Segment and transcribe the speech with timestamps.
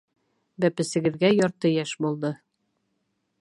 [0.63, 2.33] Бәпесегеҙгә ярты йәш булды.